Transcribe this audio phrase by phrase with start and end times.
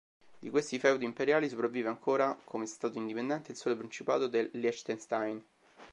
[0.39, 5.39] Di questi feudi imperiali sopravvive ancora come stato indipendente il solo principato del Liechtenstein.